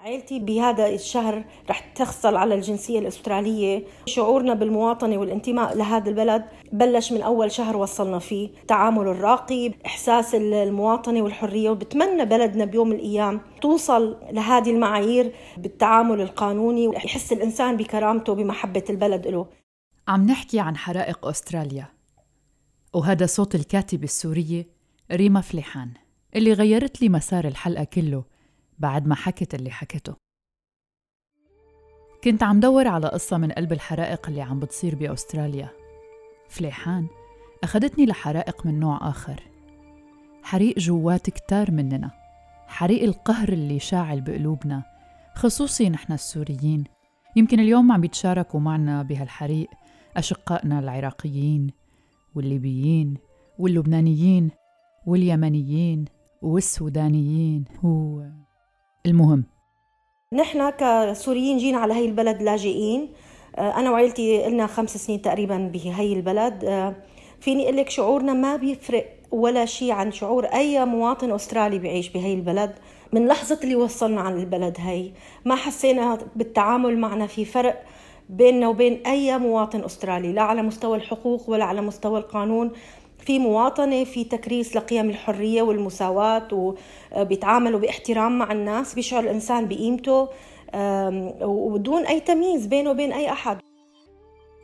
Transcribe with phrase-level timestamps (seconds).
[0.00, 3.84] عائلتي بهذا الشهر رح تحصل على الجنسية الأسترالية.
[4.06, 8.48] شعورنا بالمواطنة والانتماء لهذا البلد بلش من أول شهر وصلنا فيه.
[8.48, 17.32] التعامل الراقي إحساس المواطنة والحرية وبتمنى بلدنا بيوم الأيام توصل لهذه المعايير بالتعامل القانوني ويحس
[17.32, 19.46] الإنسان بكرامته بمحبة البلد له.
[20.08, 21.88] عم نحكي عن حرائق أستراليا
[22.94, 24.66] وهذا صوت الكاتبة السورية
[25.12, 25.90] ريما فليحان
[26.36, 28.29] اللي غيرت لي مسار الحلقة كله.
[28.80, 30.14] بعد ما حكت اللي حكته.
[32.24, 35.70] كنت عم دور على قصة من قلب الحرائق اللي عم بتصير بأستراليا.
[36.48, 37.06] فليحان
[37.64, 39.42] أخدتني لحرائق من نوع آخر.
[40.42, 42.10] حريق جوات كتار مننا.
[42.66, 44.82] حريق القهر اللي شاعل بقلوبنا.
[45.34, 46.84] خصوصي نحن السوريين.
[47.36, 49.68] يمكن اليوم عم بيتشاركوا معنا بهالحريق
[50.16, 51.70] أشقائنا العراقيين
[52.34, 53.16] والليبيين
[53.58, 54.50] واللبنانيين
[55.06, 56.04] واليمنيين
[56.42, 57.64] والسودانيين.
[57.82, 58.22] و
[59.06, 59.44] المهم.
[60.32, 63.12] نحن كسوريين جينا على هي البلد لاجئين.
[63.56, 66.64] آه، أنا وعائلتي لنا خمس سنين تقريبا بهي البلد.
[66.64, 66.94] آه،
[67.40, 72.34] فيني أقول لك شعورنا ما بيفرق ولا شيء عن شعور أي مواطن أسترالي بيعيش بهي
[72.34, 72.74] البلد.
[73.12, 75.10] من لحظة اللي وصلنا عن البلد هي
[75.44, 77.84] ما حسينا بالتعامل معنا في فرق
[78.28, 82.70] بيننا وبين أي مواطن أسترالي لا على مستوى الحقوق ولا على مستوى القانون.
[83.20, 86.74] في مواطنة في تكريس لقيم الحرية والمساواة
[87.12, 90.28] وبيتعاملوا باحترام مع الناس بيشعر الإنسان بقيمته
[91.42, 93.58] ودون أي تمييز بينه وبين أي أحد.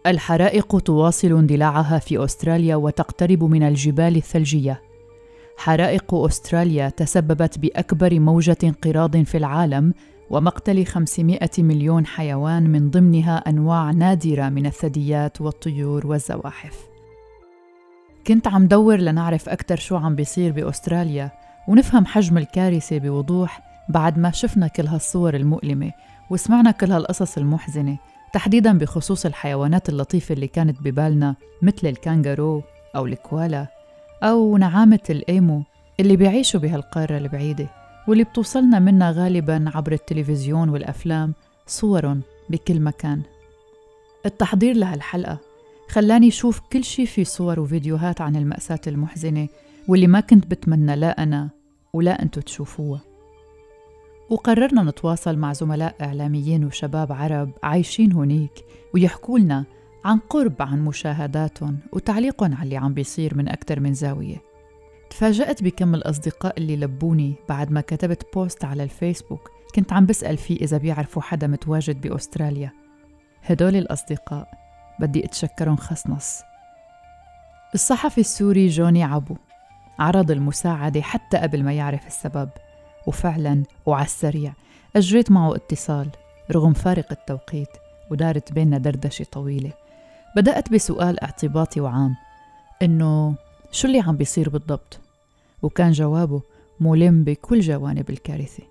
[0.07, 4.83] الحرائق تواصل اندلاعها في أستراليا وتقترب من الجبال الثلجية.
[5.57, 9.95] حرائق أستراليا تسببت بأكبر موجة انقراض في العالم
[10.31, 16.96] ومقتل 500 مليون حيوان من ضمنها أنواع نادرة من الثدييات والطيور والزواحف.
[18.27, 21.31] كنت عم دور لنعرف أكثر شو عم بيصير بأستراليا
[21.69, 25.93] ونفهم حجم الكارثة بوضوح بعد ما شفنا كل هالصور المؤلمة
[26.31, 27.99] وسمعنا كل هالقصص المحزنة
[28.33, 32.63] تحديدا بخصوص الحيوانات اللطيفة اللي كانت ببالنا مثل الكانجارو
[32.97, 33.67] أو الكوالا
[34.23, 35.63] أو نعامة الإيمو
[36.01, 37.69] اللي بيعيشوا بهالقارة البعيدة
[38.09, 41.35] واللي بتوصلنا منها غالبا عبر التلفزيون والأفلام
[41.67, 43.23] صورهم بكل مكان.
[44.27, 45.39] التحضير لهالحلقة
[45.89, 49.49] خلاني شوف كل شي في صور وفيديوهات عن المأساة المحزنة
[49.89, 51.51] واللي ما كنت بتمنى لا أنا
[51.93, 53.01] ولا أنتو تشوفوها.
[54.31, 58.65] وقررنا نتواصل مع زملاء إعلاميين وشباب عرب عايشين هونيك
[58.95, 59.65] ويحكوا لنا
[60.05, 64.43] عن قرب عن مشاهداتهم وتعليقهم على اللي عم بيصير من أكثر من زاوية.
[65.11, 70.57] تفاجأت بكم الأصدقاء اللي لبوني بعد ما كتبت بوست على الفيسبوك كنت عم بسأل فيه
[70.57, 72.73] إذا بيعرفوا حدا متواجد بأستراليا.
[73.43, 74.66] هدول الأصدقاء
[75.01, 76.43] بدي أتشكرهم خصنص
[77.75, 79.37] الصحفي السوري جوني عبو
[79.99, 82.49] عرض المساعدة حتى قبل ما يعرف السبب
[83.07, 84.53] وفعلا وعلى السريع
[84.97, 86.09] أجريت معه اتصال
[86.53, 87.69] رغم فارق التوقيت
[88.11, 89.73] ودارت بيننا دردشة طويلة.
[90.37, 92.17] بدأت بسؤال اعتباطي وعام
[92.83, 93.35] إنه
[93.73, 95.01] شو اللي عم بيصير بالضبط؟
[95.63, 96.43] وكان جوابه
[96.81, 98.63] ملم بكل جوانب الكارثة.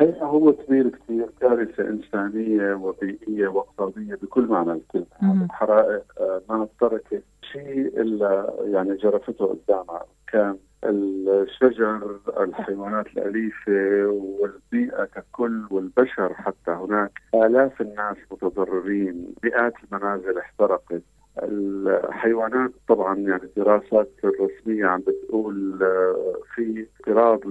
[0.00, 5.44] الحقيقة هو كبير كثير كارثة إنسانية وبيئية واقتصادية بكل معنى الكلمة.
[5.44, 7.22] الحرائق آه، ما تركت
[7.52, 10.04] شيء إلا يعني جرفته قدامها.
[10.32, 17.10] كان الشجر الحيوانات الأليفة والبيئة ككل والبشر حتى هناك.
[17.34, 21.02] آلاف الناس متضررين مئات المنازل احترقت.
[21.42, 27.46] الحيوانات طبعا يعني الدراسات الرسمية عم بتقول آه، في اضطراب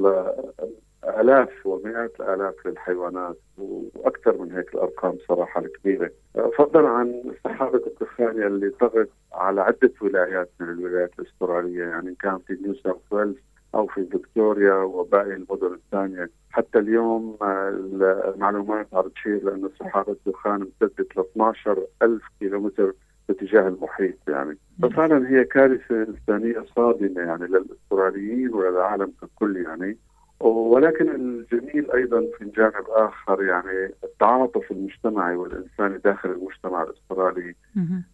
[1.04, 6.12] آلاف ومئات الآلاف للحيوانات وأكثر من هيك الأرقام صراحة الكبيرة.
[6.58, 12.58] فضلا عن سحابة الدخان اللي طغت على عدة ولايات من الولايات الأسترالية يعني كان في
[12.62, 13.36] نيو ساوث ويلز
[13.76, 16.30] أو في فيكتوريا وباقي المدن الثانية.
[16.52, 22.94] حتى اليوم المعلومات عم تشير لأن سحابة الدخان امتدت ل 12 ألف كيلومتر
[23.30, 24.58] باتجاه المحيط يعني.
[24.84, 29.98] ففعلا هي كارثة إنسانية صادمة يعني للأستراليين وللعالم ككل يعني.
[30.40, 37.56] ولكن الجميل أيضا في جانب آخر يعني التعاطف المجتمعي والإنساني داخل المجتمع الأسترالي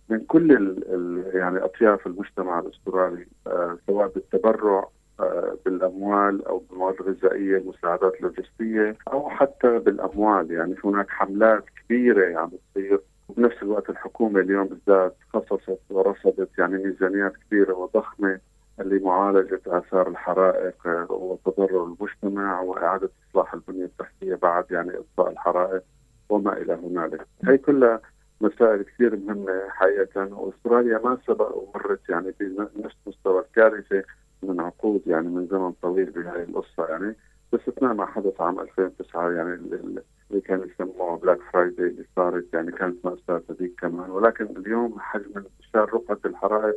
[0.10, 4.88] من كل ال يعني أطياف المجتمع الأسترالي آه سواء بالتبرع
[5.20, 10.52] آه بالأموال أو بالمواد الغذائية المساعدات اللوجستيه أو حتى بالأموال.
[10.52, 13.00] يعني هناك حملات كبيرة عم يعني تصير.
[13.30, 18.40] وبنفس الوقت الحكومة اليوم بالذات خصصت ورصدت يعني ميزانيات كبيرة وضخمة
[18.80, 25.84] لمعالجة آثار الحرائق وتضرر المجتمع وإعادة إصلاح البنية التحتية بعد يعني إطفاء الحرائق
[26.30, 27.28] وما إلى هنالك.
[27.46, 28.02] هي كلها
[28.42, 30.34] مسائل كثير مهمة حقيقة.
[30.34, 34.04] وأستراليا ما سبق ومرت يعني بنفس مستوى الكارثة
[34.44, 37.16] من عقود يعني من زمن طويل بهذه القصة يعني.
[37.52, 43.06] باستثناء ما حدث عام 2009 يعني اللي كان يسموه Black Friday اللي صارت يعني كانت
[43.06, 44.10] مأساة هذيك كمان.
[44.10, 46.76] ولكن اليوم حجم انتشار رقعة الحرائق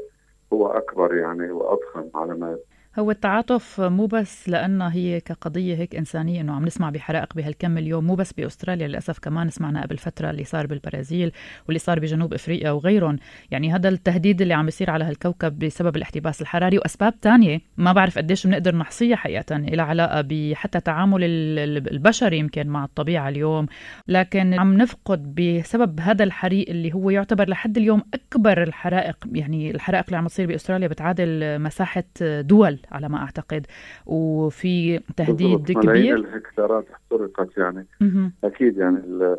[0.52, 2.58] هو أكبر يعني وأضخم على ما
[2.98, 8.06] هو التعاطف مو بس لأنها هي كقضية هيك إنسانية إنه عم نسمع بحرائق بهالكم اليوم
[8.06, 11.32] مو بس بأستراليا للأسف كمان سمعنا قبل فترة اللي صار بالبرازيل
[11.66, 13.16] واللي صار بجنوب إفريقيا وغيرهم.
[13.50, 16.78] يعني هذا التهديد اللي عم يصير على هالكوكب بسبب الاحتباس الحراري.
[16.78, 22.84] وأسباب تانية ما بعرف قديش بنقدر نحصيها حقيقة إلى علاقة بحتى تعامل البشري يمكن مع
[22.84, 23.66] الطبيعة اليوم.
[24.08, 30.04] لكن عم نفقد بسبب هذا الحريق اللي هو يعتبر لحد اليوم أكبر الحرائق يعني الحرائق
[30.04, 32.78] اللي عم تصير بأستراليا بتعادل مساحة دول.
[32.92, 33.66] على ما أعتقد
[34.06, 37.86] وفي تهديد كبير ملايين الهكتارات احترقت يعني.
[38.00, 38.96] م- أكيد يعني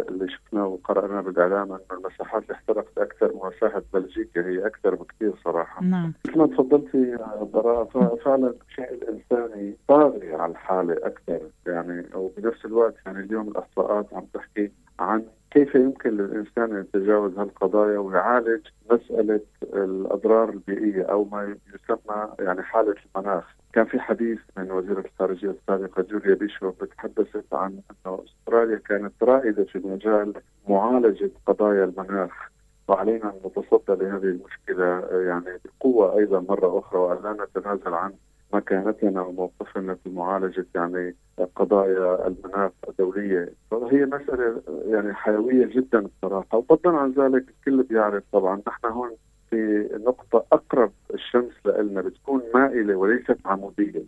[0.10, 5.34] اللي شفناه وقرأناه بالإعلام أنه المساحات اللي احترقت أكثر من مساحه بلجيكا هي أكثر بكثير
[5.46, 5.84] صراحة.
[5.84, 6.14] نعم.
[6.28, 7.18] مثل ما تفضلتي
[7.54, 7.86] براء
[8.26, 14.72] فعلا الشيء الإنساني طاغي على الحالة أكثر يعني وبنفس الوقت يعني اليوم الاحصاءات عم تحكي
[15.00, 22.64] عن كيف يمكن للإنسان أن يتجاوز هالقضايا ويعالج مسألة الأضرار البيئية أو ما يسمى يعني
[22.64, 23.56] حالة المناخ.
[23.74, 29.64] كان في حديث من وزيرة الخارجية السابقة جوليا بيشو بتحدثت عن أنه أستراليا كانت رائدة
[29.64, 30.34] في مجال
[30.70, 32.50] معالجة قضايا المناخ
[32.88, 38.14] وعلينا أن نتصدى لهذه المشكلة يعني بقوة أيضا مرة أخرى وأن لا نتنازل عن
[38.54, 41.16] مكانتنا وموقفنا في معالجة يعني
[41.56, 43.54] قضايا المناخ الدولية.
[43.72, 48.62] فهي مسألة يعني حيوية جدا بصراحة وفضلا عن ذلك الكل بيعرف طبعا.
[48.68, 49.12] نحن هون
[49.50, 54.04] في نقطة أقرب الشمس لنا بتكون مائلة وليست عمودية.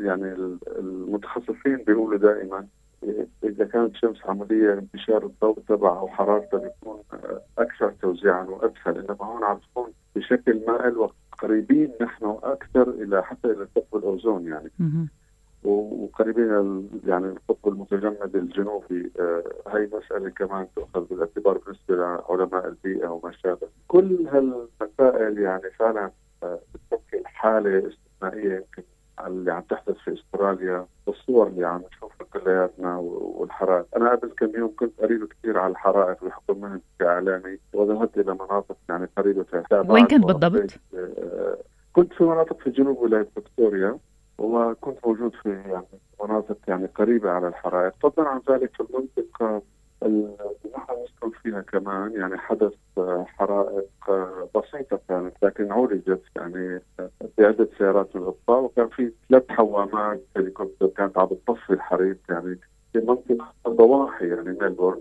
[0.00, 0.34] يعني
[0.78, 2.66] المتخصصين بيقولوا دائما
[3.44, 7.02] إذا كانت الشمس عمودية انتشار الضوء تبعها وحرارتها بيكون
[7.58, 13.66] أكثر توزيعا وأسهل إنما هون عم تكون بشكل مائل وقريبين نحن أكثر إلى حتى إلى
[13.74, 14.70] ثقب الأوزون يعني.
[15.64, 23.32] وقريبين يعني القطب المتجمد الجنوبي آه هي مسألة كمان تؤخذ بالاعتبار بالنسبة لعلماء البيئة وما
[23.32, 23.68] شابه.
[23.88, 26.10] كل هالمسائل يعني فعلا
[26.42, 28.82] آه بتشكل حالة استثنائية يمكن
[29.26, 34.74] اللي عم تحدث في أستراليا والصور اللي عم نشوفها كلياتنا والحرائق، أنا قبل كم يوم
[34.76, 39.46] كنت قريب كثير على الحرائق بحكم مهنتي كاعلامي وذهبت إلى مناطق يعني قريبة
[39.88, 41.56] وين كنت بالضبط؟ آه
[41.92, 43.98] كنت في مناطق في جنوب ولاية فيكتوريا
[44.38, 45.86] وكنت موجود في يعني
[46.22, 47.92] مناطق يعني قريبة على الحرائق.
[48.02, 49.62] فضلا عن ذلك في المنطقة اللي
[50.76, 52.72] نحن نسكن فيها كمان يعني حدث
[53.26, 53.88] حرائق
[54.54, 56.80] بسيطة كانت لكن عولجت يعني
[57.38, 62.58] بعدة سيارات من الإطفاء وكان في ثلاث حوامات هليكوبتر كانت عم تطفي الحريق يعني
[62.92, 65.00] في منطقة ضواحي يعني ميلبورن.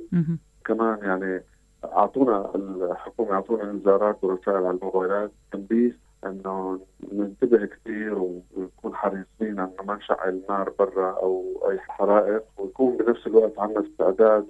[0.66, 1.44] كمان يعني
[1.86, 6.80] أعطونا الحكومة أعطونا إنذارات ورسائل على الموبايلات تنبيه إنه
[7.14, 9.26] ننتبه كثير ونكون حريصين
[9.60, 14.46] انه ما نشعل نار برا أو أي حرائق ويكون بنفس الوقت عندنا استعداد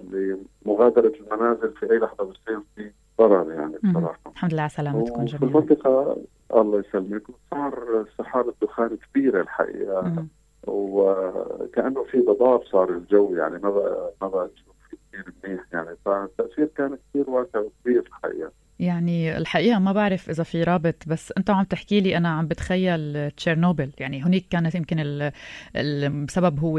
[0.66, 4.20] لمغادرة المنازل في أي لحظة بصير في ضرر يعني بصراحة.
[4.26, 5.38] الحمد لله على سلامتكم جميعا.
[5.38, 6.16] في المنطقة
[6.54, 10.28] الله يسلمك صار سحابه دخان كبيره الحقيقة مم.
[10.66, 16.66] وكأنه في ضباب صار الجو يعني ما بقى ما بقى تشوف كثير منيح يعني فالتأثير
[16.76, 18.52] كان كثير واسع وكبير الحقيقة.
[18.82, 23.30] يعني الحقيقة ما بعرف إذا في رابط بس أنت عم تحكي لي أنا عم بتخيل
[23.30, 23.92] تشيرنوبل.
[23.98, 25.30] يعني هناك كانت يمكن
[25.76, 26.78] السبب هو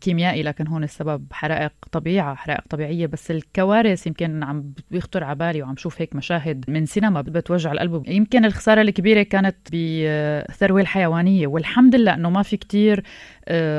[0.00, 3.06] كيميائي لكن هون السبب حرائق طبيعة حرائق طبيعية.
[3.06, 8.08] بس الكوارث يمكن عم بيخطر على بالي وعم شوف هيك مشاهد من سينما بتوجع القلب.
[8.08, 13.02] يمكن الخسارة الكبيرة كانت بالثروة الحيوانية والحمد لله أنه ما في كتير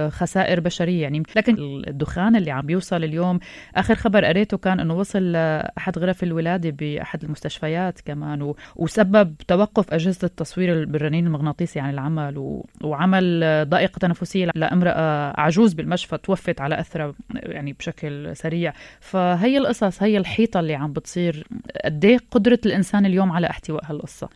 [0.09, 1.01] خسائر بشرية.
[1.01, 1.55] يعني لكن
[1.87, 3.39] الدخان اللي عم بيوصل اليوم
[3.75, 10.25] آخر خبر قريته كان أنه وصل لأحد غرف الولادة بأحد المستشفيات كمان وسبب توقف أجهزة
[10.25, 12.65] التصوير بالرنين المغناطيسي عن العمل و...
[12.83, 18.73] وعمل ضائقة تنفسية لأمرأة عجوز بالمشفى توفت على أثرها يعني بشكل سريع.
[18.99, 21.47] فهي القصص هي الحيطة اللي عم بتصير.
[21.85, 24.29] قد قدرة الإنسان اليوم على احتواء هالقصة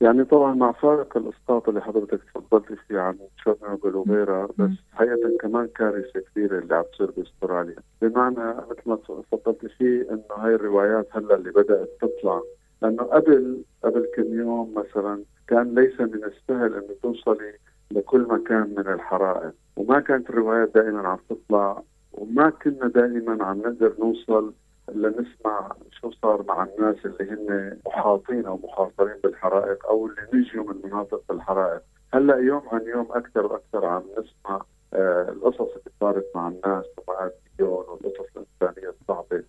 [0.00, 5.66] يعني طبعا مع فارق الإسقاط اللي حضرتك تفضلتي فيه عن تشيرنوبل وغيرها بس حقيقه كمان
[5.66, 7.76] كارثة كبيرة اللي عم تصير بأستراليا.
[8.02, 12.42] بمعنى مثل ما تفضلتي فيه إنه هاي الروايات هلأ اللي بدأت تطلع
[12.82, 17.52] لأنه قبل قبل كم يوم مثلا كان ليس من السهل إنه توصلي
[17.90, 23.92] لكل مكان من الحرائق وما كانت الروايات دائما عم تطلع وما كنا دائما عم نقدر
[23.98, 24.52] نوصل
[24.94, 30.80] لنسمع شو صار مع الناس اللي هن محاطين أو محاصرين بالحرائق أو اللي نجوا من
[30.84, 31.82] مناطق الحرائق،
[32.14, 34.62] هلأ يوم عن يوم أكثر وأكثر عم نسمع
[34.94, 39.42] آه القصص اللي صارت مع الناس ومآسيهم والقصص الإنسانية الصعبة.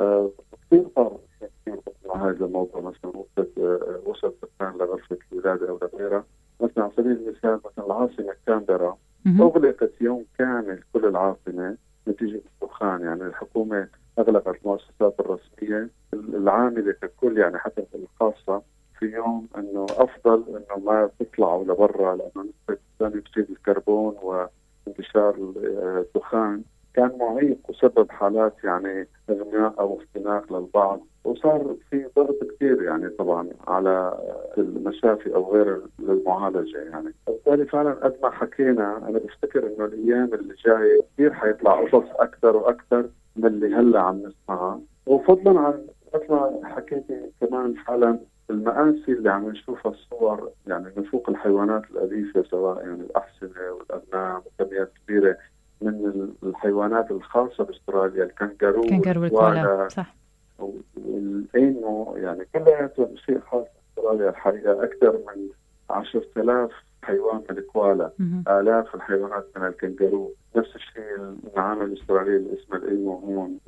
[0.00, 0.30] آه
[0.66, 6.24] كثير صار كثير مع هذا الموضوع مثلا وصلت آه وصل سكان لغرفة الولادة أو لغيرها،
[6.60, 11.76] مثلا على سبيل المثال مثلا العاصمة كامبرا اغلق أغلقت يوم كامل كل العاصمة
[12.08, 18.62] نتيجة الدخان يعني الحكومة أغلقت المؤسسات الرسمية العاملة ككل يعني حتى الخاصة
[18.98, 26.62] في يوم إنه أفضل إنه ما تطلعوا لبرا لأنه نسبة ثاني اكسيد الكربون وانتشار الدخان.
[26.94, 31.00] كان معيق وسبب حالات يعني أغماء أو اختناق للبعض.
[31.24, 34.18] وصار في ضغط كثير يعني طبعا على
[34.58, 40.54] المشافي أو غير للمعالجة يعني، بالتالي فعلا قد ما حكينا أنا بفتكر إنه الأيام اللي
[40.66, 46.60] جاية كثير حيطلع قصص أكثر وأكثر من اللي هلأ عم نسمعها، وفضلا عن مثل ما
[46.64, 48.18] حكيتي كمان فعلا
[48.50, 55.36] المآسي اللي عم نشوفها الصور يعني نفوق الحيوانات الأليفة سواء يعني الأحصنة والأغنام وكميات كبيرة
[55.82, 60.14] من الحيوانات الخاصة بأستراليا الكنغارو والكنغارو صح.
[60.58, 65.48] والاينو يعني كلياته شيء خاص باستراليا الحقيقة أكثر من
[65.90, 66.70] 10000
[67.04, 68.10] حيوان من الكوالا.
[68.48, 73.58] آلاف الحيوانات من الكنغارو نفس الشيء النعامة الأسترالية اللي اسمها ال emu هون.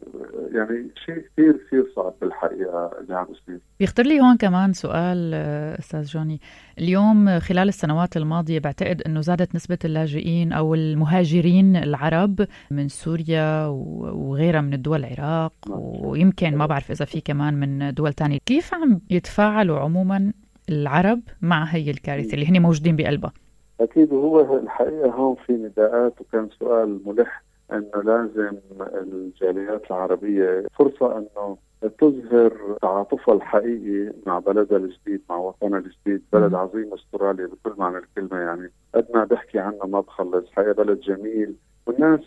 [0.52, 5.34] يعني شيء كثير كثير صعب بالحقيقة اللي عم يصير بيخطر لي هون كمان سؤال
[5.78, 6.40] أستاذ جوني.
[6.78, 14.60] اليوم خلال السنوات الماضية بعتقد أنه زادت نسبة اللاجئين أو المهاجرين العرب من سوريا وغيرها
[14.60, 15.52] من الدول العراق
[16.00, 18.38] ويمكن ما بعرف إذا في كمان من دول تانية.
[18.46, 20.32] كيف عم يتفاعلوا عموما
[20.68, 23.32] العرب مع هي الكارثة اللي هن موجودين بقلبها.
[23.80, 27.42] أكيد وهو الحقيقة هون في نداءات وكان سؤال ملح
[27.72, 31.56] إنه لازم الجاليات العربية فرصة إنه
[31.98, 36.22] تظهر تعاطفها الحقيقي مع بلدها الجديد مع وطنها الجديد.
[36.32, 38.70] بلد عظيم أستراليا بكل معنى الكلمة يعني.
[38.94, 41.54] قد ما بحكي عنه ما بخلص حقيقه بلد جميل.
[41.86, 42.20] والناس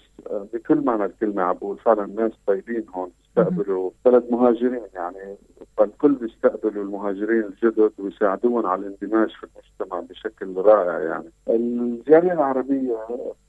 [0.53, 5.37] بكل معنى الكلمة عم بقول فعلا الناس طيبين هون بيستقبلوا بلد مهاجرين يعني.
[5.77, 11.29] فالكل بيستقبلوا المهاجرين الجدد ويساعدوهم على الاندماج في المجتمع بشكل رائع يعني.
[11.49, 12.97] الجالية العربية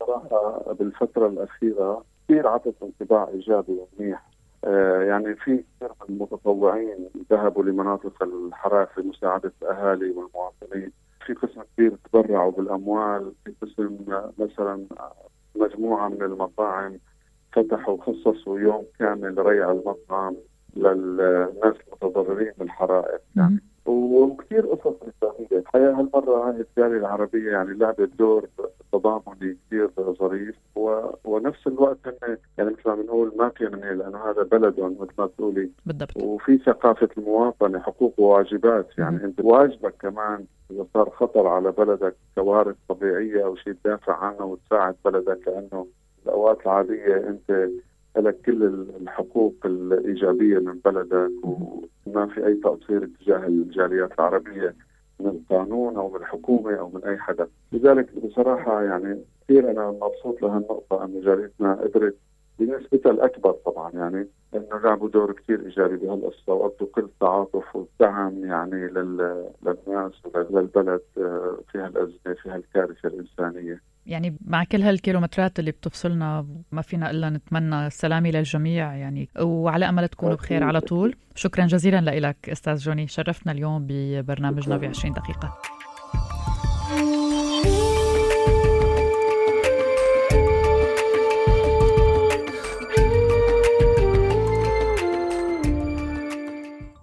[0.00, 4.31] صراحة بالفترة الأخيرة كثير عطت انطباع إيجابي ومنيح
[4.64, 10.93] آه يعني في كثير من المتطوعين ذهبوا لمناطق الحرائق لمساعده الأهالي والمواطنين.
[11.26, 13.99] في قسم كبير تبرعوا بالأموال في قسم
[14.38, 14.87] مثلا
[15.61, 16.99] مجموعة من المطاعم
[17.52, 20.37] فتحوا خصصوا يوم كامل ريع المطعم
[20.76, 23.21] للناس المتضررين بالحرائق.
[23.37, 28.49] يعني وكثير قصص إنسانية الحقيقة هالمرة هاي الجالية العربية يعني لعبت دور
[28.92, 31.00] تضامني كثير ظريف و...
[31.25, 35.26] ونفس الوقت هن يعني مثل ما بنقول ما في من لأنه هذا بلدهم مثل ما
[35.26, 36.16] تقولي بالضبط.
[36.16, 39.25] وفي ثقافة المواطنة حقوق وواجبات يعني مم.
[39.25, 44.94] أنت واجبك كمان إذا صار خطر على بلدك كوارث طبيعية أو شيء تدافع عنه وتساعد
[45.04, 45.87] بلدك لأنه
[46.26, 47.70] الأوقات العادية أنت
[48.16, 48.62] لك كل
[49.00, 54.75] الحقوق الإيجابية من بلدك وما في أي تقصير تجاه الجاليات العربية.
[55.20, 60.42] من القانون أو من الحكومة أو من أي حدا لذلك بصراحة يعني كثير أنا مبسوط
[60.42, 62.16] لهالنقطة أن جاليتنا قدرت
[62.58, 68.86] بنسبتها الأكبر طبعا يعني إنه لعبوا دور كثير إيجابي بهالقصة وقدوا كل التعاطف والدعم يعني
[68.86, 73.89] للناس وللبلد آه، في هالأزمة في هالكارثة الإنسانية.
[74.07, 79.28] يعني مع كل هالكيلومترات اللي بتفصلنا ما فينا إلا نتمنى السلامة للجميع يعني.
[79.40, 81.16] وعلى أمل تكونوا بخير على طول.
[81.35, 83.09] شكرا جزيلا لك أستاذ جوني.
[83.09, 85.59] شرفتنا اليوم ببرنامجنا ب 20 دقيقة.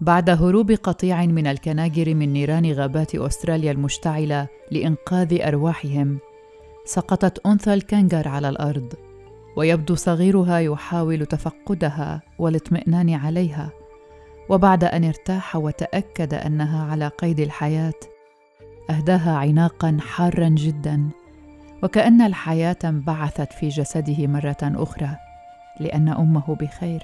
[0.00, 6.18] بعد هروب قطيع من الكناجر من نيران غابات أستراليا المشتعلة لإنقاذ أرواحهم
[6.88, 8.92] سقطت أنثى الكنغر على الأرض
[9.56, 13.70] ويبدو صغيرها يحاول تفقدها والاطمئنان عليها.
[14.48, 17.94] وبعد أن ارتاح وتأكد أنها على قيد الحياة
[18.90, 21.08] أهداها عناقا حارا جدا
[21.82, 25.16] وكأن الحياة انبعثت في جسده مرة أخرى
[25.80, 27.02] لأن أمه بخير.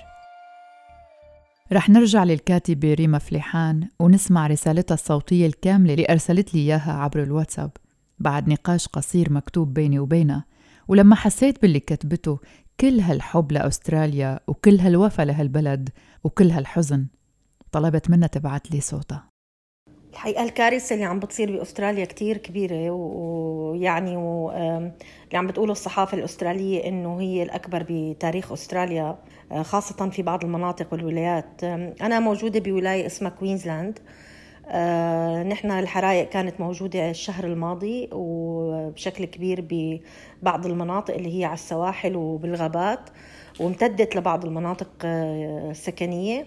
[1.72, 7.70] رح نرجع للكاتبة ريما فليحان ونسمع رسالتها الصوتية الكاملة اللي أرسلت لي إياها عبر الواتساب.
[8.18, 10.44] بعد نقاش قصير مكتوب بيني وبينها
[10.88, 12.38] ولما حسيت باللي كتبته
[12.80, 15.90] كل هالحب لأستراليا وكل هالوفا لهالبلد
[16.24, 17.06] وكل هالحزن.
[17.72, 19.28] طلبت منها تبعت لي صوتها.
[20.12, 27.20] الحقيقة الكارثة اللي عم بتصير بأستراليا كتير كبيرة ويعني اللي عم بتقوله الصحافة الأسترالية إنه
[27.20, 29.18] هي الأكبر بتاريخ أستراليا
[29.52, 31.64] آه، خاصة في بعض المناطق والولايات.
[31.64, 33.98] أنا موجودة بولاية اسمها كوينزلاند.
[34.68, 42.16] آه، نحن الحرائق كانت موجودة الشهر الماضي وبشكل كبير ببعض المناطق اللي هي على السواحل
[42.16, 43.10] وبالغابات
[43.60, 46.46] وامتدت لبعض المناطق السكنية آه،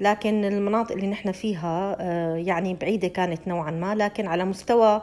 [0.00, 2.02] لكن المناطق اللي نحن فيها
[2.36, 5.02] يعني بعيدة كانت نوعا ما لكن على مستوى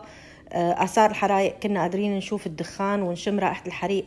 [0.51, 4.05] آثار الحرائق كنا قادرين نشوف الدخان ونشم رائحة الحريق.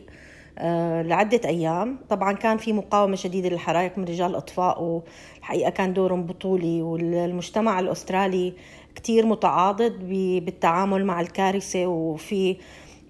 [1.05, 1.99] لعدة أيام.
[2.09, 8.53] طبعا كان في مقاومة شديدة للحرائق من رجال الأطفاء والحقيقة كان دورهم بطولي والمجتمع الأسترالي
[8.95, 10.09] كتير متعاضد
[10.45, 12.57] بالتعامل مع الكارثة وفي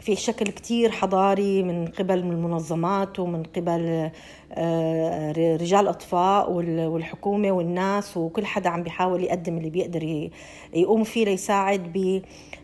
[0.03, 4.11] في شكل كتير حضاري من قبل المنظمات ومن قبل
[4.51, 10.29] آه، رجال أطفاء والحكومة والناس وكل حدا عم بيحاول يقدم اللي بيقدر
[10.73, 11.93] يقوم فيه ليساعد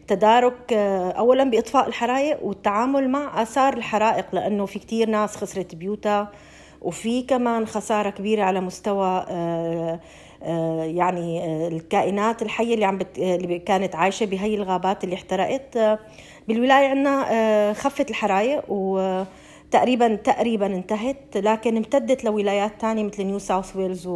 [0.05, 6.31] بتدارك آه، اولا بإطفاء الحرائق والتعامل مع آثار الحرائق لأنه في كتير ناس خسرت بيوتها
[6.81, 9.99] وفي كمان خسارة كبيرة على مستوى آه،
[10.81, 13.19] يعني الكائنات الحية اللي عم بت...
[13.19, 15.99] اللي كانت عايشة بهي الغابات اللي احترقت
[16.47, 19.23] بالولاية عندنا خفت الحرائق و
[19.71, 24.07] تقريبا تقريبا انتهت لكن امتدت لولايات ثانية مثل نيو ساوث ويلز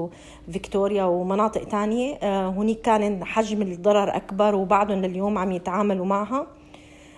[0.48, 6.48] وفيكتوريا ومناطق ثانية آه، هناك كان حجم الضرر أكبر وبعضهم لليوم عم يتعاملوا معها.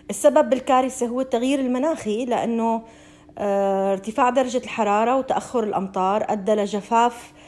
[0.09, 2.81] السبب بالكارثة هو التغيير المناخي لأنه
[3.37, 7.44] آه، ارتفاع درجة الحرارة وتأخر الأمطار أدى لجفاف آه،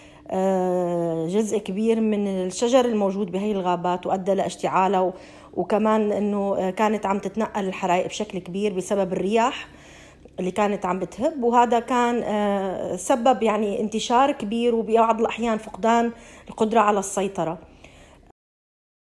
[1.27, 5.13] جزء كبير من الشجر الموجود بهي الغابات وأدى لاشتعالها
[5.53, 9.67] وكمان إنه كانت عم تتنقل الحرائق بشكل كبير بسبب الرياح
[10.39, 16.11] اللي كانت عم بتهب وهذا كان آه، سبب يعني انتشار كبير وببعض الأحيان فقدان
[16.49, 17.57] القدرة على السيطرة.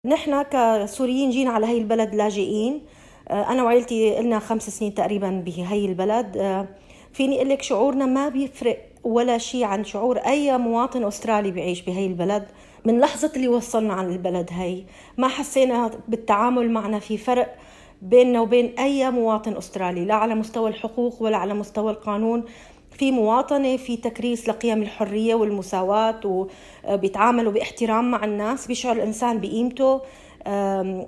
[0.06, 2.84] نحن كسوريين جينا على هي البلد لاجئين.
[3.28, 6.36] آه، أنا وعائلتي لنا خمس سنين تقريبا بهي البلد.
[6.36, 6.68] آه،
[7.12, 8.91] فيني أقول لك شعورنا ما بيفرق.
[9.04, 12.48] ولا شيء عن شعور أي مواطن أسترالي بيعيش بهي البلد.
[12.84, 14.84] من لحظة اللي وصلنا عن البلد هي
[15.18, 17.54] ما حسينا بالتعامل معنا في فرق
[18.02, 22.44] بيننا وبين أي مواطن أسترالي لا على مستوى الحقوق ولا على مستوى القانون.
[22.90, 30.00] في مواطنة في تكريس لقيم الحرية والمساواة وبيتعاملوا باحترام مع الناس بيشعر الإنسان بقيمته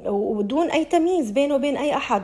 [0.08, 2.22] ودون أي تمييز بينه وبين أي أحد.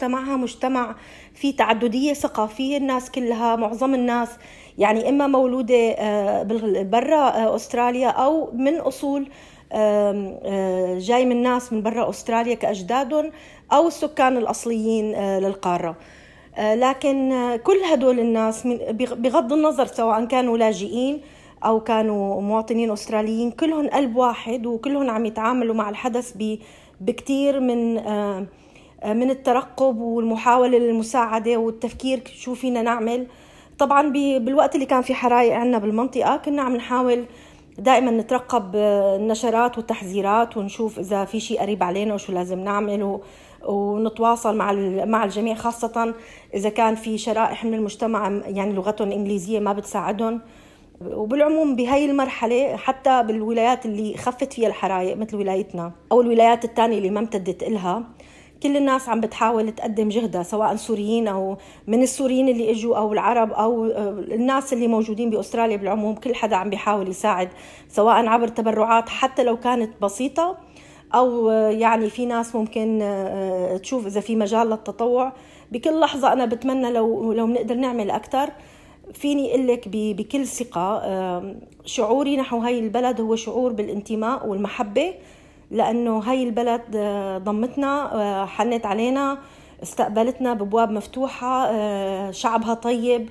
[0.00, 0.96] مجتمعها مجتمع
[1.34, 4.28] في تعددية ثقافية الناس كلها معظم الناس
[4.78, 6.42] يعني إما مولودة آه،
[6.82, 9.28] برا آه، أستراليا أو من أصول
[9.72, 13.32] آه، جاي من ناس من برا أستراليا كأجدادهم
[13.72, 15.96] أو السكان الأصليين للقارة.
[16.58, 17.32] لكن
[17.64, 21.20] كل هدول الناس بغض النظر سواء كانوا لاجئين
[21.64, 26.34] أو كانوا مواطنين أستراليين كلهم قلب واحد وكلهم عم يتعاملوا مع الحدث
[27.00, 27.94] بكتير من
[29.04, 33.26] من الترقب والمحاولة للمساعدة والتفكير شو فينا نعمل.
[33.78, 34.08] طبعا
[34.38, 37.24] بالوقت اللي كان في حرايق عندنا بالمنطقة كنا عم نحاول
[37.78, 43.20] دائما نترقب النشرات والتحذيرات ونشوف إذا في شيء قريب علينا وشو لازم نعمل
[43.64, 44.72] ونتواصل مع
[45.04, 46.14] مع الجميع خاصة
[46.54, 50.40] إذا كان في شرائح من المجتمع يعني لغتهم الإنجليزية ما بتساعدهم.
[51.06, 57.10] وبالعموم بهي المرحلة حتى بالولايات اللي خفت فيها الحرايق مثل ولايتنا أو الولايات الثانية اللي
[57.10, 58.02] ما امتدت إلها
[58.62, 63.52] كل الناس عم بتحاول تقدم جهدها سواء سوريين أو من السوريين اللي إجوا أو العرب
[63.52, 67.48] أو آه، الناس اللي موجودين بأستراليا بالعموم كل حدا عم بيحاول يساعد
[67.88, 70.58] سواء عبر تبرعات حتى لو كانت بسيطة
[71.14, 75.32] أو آه، يعني في ناس ممكن آه، تشوف إذا في مجال للتطوع.
[75.72, 78.50] بكل لحظة أنا بتمنى لو لو بنقدر نعمل أكثر
[79.14, 81.02] فيني أقول لك بكل ثقة
[81.84, 85.14] شعوري نحو هاي البلد هو شعور بالانتماء والمحبة.
[85.70, 89.38] لأنه هاي البلد آه، ضمتنا آه، حنت علينا
[89.82, 93.28] استقبلتنا بأبواب مفتوحة آه، شعبها طيب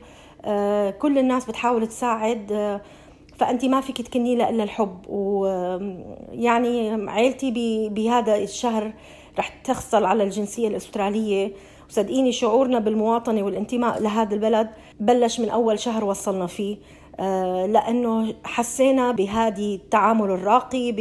[1.00, 2.80] كل الناس بتحاول تساعد
[3.38, 5.00] فأنت ما فيك تكني إلا الحب.
[5.08, 7.52] ويعني عيلتي
[7.90, 8.94] بهذا الشهر
[9.40, 11.54] رح تحصل على الجنسية الأسترالية.
[11.90, 14.70] وصدقيني شعورنا بالمواطنة والانتماء لهذا البلد
[15.00, 16.78] بلش من أول شهر وصلنا فيه.
[17.68, 20.92] لأنه حسينا بهذه التعامل الراقي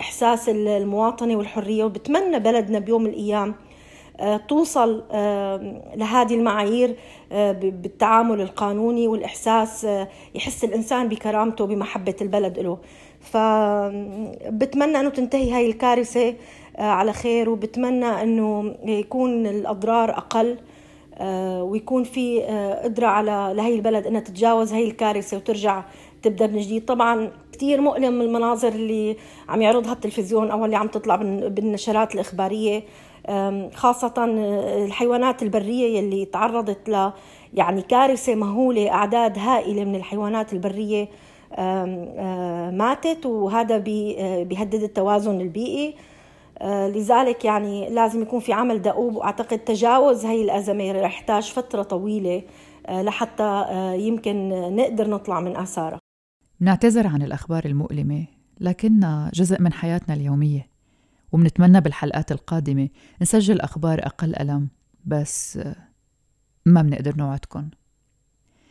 [0.00, 3.54] إحساس المواطنة والحرية وبتمنى بلدنا بيوم الأيام
[4.20, 6.96] آه، توصل آه، لهذه المعايير
[7.32, 9.86] آه، بالتعامل القانوني والإحساس
[10.34, 12.78] يحس الإنسان بكرامته بمحبة البلد له.
[13.20, 16.34] فبتمنى أنه تنتهي هاي الكارثة
[16.78, 20.58] على خير وبتمنى أنه يكون الأضرار أقل
[21.60, 22.42] ويكون في
[22.84, 25.84] قدرة على لهي البلد أنها تتجاوز هاي الكارثة وترجع
[26.22, 26.84] تبدأ من جديد.
[26.84, 29.16] طبعا كثير مؤلم المناظر اللي
[29.48, 32.82] عم يعرضها التلفزيون أو اللي عم تطلع بالنشرات الإخبارية.
[33.74, 34.14] خاصة
[34.84, 37.10] الحيوانات البرية يلي تعرضت ل
[37.54, 41.08] يعني كارثة مهولة أعداد هائلة من الحيوانات البرية.
[42.78, 45.94] ماتت وهذا بيهدد التوازن البيئي.
[46.64, 52.42] لذلك يعني لازم يكون في عمل دؤوب وأعتقد تجاوز هي الأزمة رح يحتاج فترة طويلة
[52.90, 53.66] لحتى
[53.98, 55.98] يمكن نقدر نطلع من آثارها.
[56.62, 58.26] نعتذر عن الأخبار المؤلمة
[58.60, 60.68] لكنها جزء من حياتنا اليومية
[61.32, 62.88] ومنتمنى بالحلقات القادمة
[63.22, 64.68] نسجل أخبار أقل ألم
[65.04, 65.60] بس
[66.66, 67.70] ما بنقدر نوعدكن.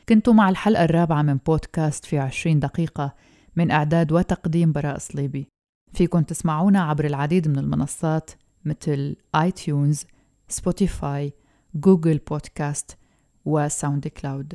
[0.10, 3.16] كنتوا مع الحلقة الرابعة من بودكاست في عشرين دقيقة
[3.56, 5.48] من إعداد وتقديم براء صليبي.
[5.94, 8.32] فيكن تسمعونا عبر العديد من المنصات
[8.66, 10.06] مثل آي تيونز،
[10.48, 11.34] Spotify،
[11.76, 12.98] Google Podcasts
[13.46, 14.54] و SoundCloud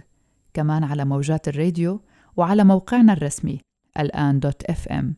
[0.54, 2.00] كمان على موجات الراديو
[2.36, 3.60] وعلى موقعنا الرسمي
[3.98, 5.16] الآن dot FM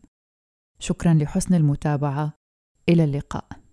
[0.78, 2.32] شكرا لحسن المتابعة.
[2.88, 3.67] إلى اللقاء.